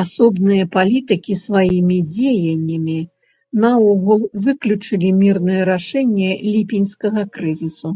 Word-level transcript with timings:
Асобныя 0.00 0.64
палітыкі 0.74 1.36
сваімі 1.44 1.94
дзеяннямі 2.14 2.96
наогул 3.64 4.20
выключалі 4.48 5.08
мірнае 5.22 5.62
рашэнне 5.70 6.30
ліпеньскага 6.52 7.22
крызісу. 7.38 7.94